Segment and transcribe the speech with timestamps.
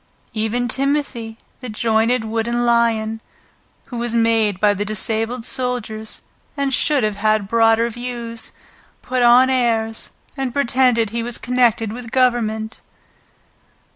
[0.33, 3.21] Even Timothy, the jointed wooden lion,
[3.85, 6.23] who was made by the disabled soldiers,
[6.57, 8.51] and should have had broader views,
[9.03, 12.79] put on airs and pretended he was connected with Government.